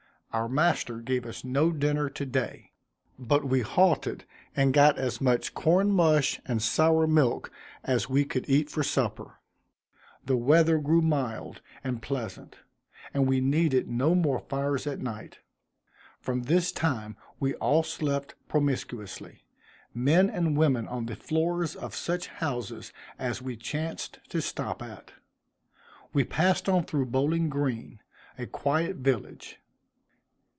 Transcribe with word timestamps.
Our 0.33 0.47
master 0.47 0.99
gave 0.99 1.25
us 1.25 1.43
no 1.43 1.73
dinner 1.73 2.09
to 2.11 2.25
day, 2.25 2.71
but 3.19 3.43
we 3.43 3.59
halted 3.59 4.23
and 4.55 4.73
got 4.73 4.97
as 4.97 5.19
much 5.19 5.53
corn 5.53 5.91
mush 5.91 6.39
and 6.45 6.61
sour 6.61 7.05
milk 7.05 7.51
as 7.83 8.07
we 8.07 8.23
could 8.23 8.49
eat 8.49 8.69
for 8.69 8.81
supper. 8.81 9.39
The 10.25 10.37
weather 10.37 10.77
grew 10.79 11.01
mild 11.01 11.61
and 11.83 12.01
pleasant, 12.01 12.59
and 13.13 13.27
we 13.27 13.41
needed 13.41 13.89
no 13.89 14.15
more 14.15 14.39
fires 14.39 14.87
at 14.87 15.01
night. 15.01 15.39
From 16.21 16.43
this 16.43 16.71
time 16.71 17.17
we 17.37 17.53
all 17.55 17.83
slept 17.83 18.35
promiscuously, 18.47 19.43
men 19.93 20.29
and 20.29 20.55
women 20.55 20.87
on 20.87 21.07
the 21.07 21.17
floors 21.17 21.75
of 21.75 21.93
such 21.93 22.27
houses 22.27 22.93
as 23.19 23.41
we 23.41 23.57
chanced 23.57 24.19
to 24.29 24.41
stop 24.41 24.81
at. 24.81 25.11
We 26.13 26.23
passed 26.23 26.69
on 26.69 26.85
through 26.85 27.07
Bowling 27.07 27.49
Green, 27.49 27.99
a 28.37 28.45
quiet 28.47 28.95
village. 28.95 29.57